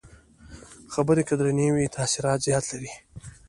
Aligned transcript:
خبرې 0.93 1.23
که 1.27 1.33
درنې 1.39 1.67
وي، 1.75 1.93
تاثیر 1.95 2.25
زیات 2.45 2.65
لري 2.71 2.91